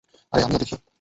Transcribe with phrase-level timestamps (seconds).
[0.33, 0.75] আরে আমিও দেখি।